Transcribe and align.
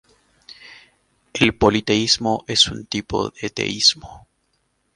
El 1.31 1.55
politeísmo 1.55 2.43
es 2.47 2.65
un 2.69 2.87
tipo 2.87 3.29
de 3.39 3.51
teísmo. 3.51 4.27